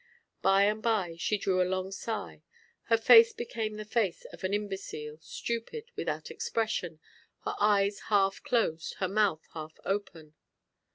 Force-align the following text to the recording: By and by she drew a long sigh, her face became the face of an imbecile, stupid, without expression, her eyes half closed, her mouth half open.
By 0.41 0.63
and 0.63 0.81
by 0.81 1.15
she 1.19 1.37
drew 1.37 1.61
a 1.61 1.63
long 1.69 1.91
sigh, 1.91 2.41
her 2.85 2.97
face 2.97 3.33
became 3.33 3.75
the 3.75 3.85
face 3.85 4.25
of 4.33 4.43
an 4.43 4.51
imbecile, 4.51 5.19
stupid, 5.21 5.91
without 5.95 6.31
expression, 6.31 6.99
her 7.43 7.53
eyes 7.59 7.99
half 8.09 8.41
closed, 8.41 8.95
her 8.95 9.07
mouth 9.07 9.45
half 9.53 9.77
open. 9.85 10.33